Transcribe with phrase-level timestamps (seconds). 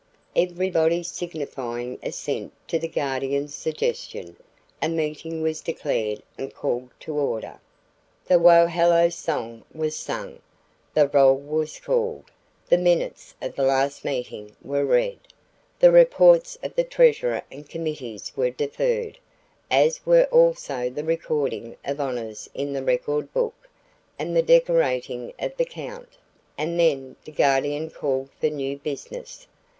[0.35, 4.35] Everybody signifying assent to the Guardian's suggestion,
[4.81, 7.59] a meeting was declared and called to order,
[8.25, 10.39] the Wohelo Song was sung,
[10.95, 12.31] the roll was called,
[12.67, 15.19] the minutes of the last meeting were read,
[15.77, 19.19] the reports of the treasurer and committees were deferred,
[19.69, 23.69] as were also the recording of honors in the Record Book
[24.17, 26.17] and the decorating of the count,
[26.57, 29.45] and then the Guardian called for new business.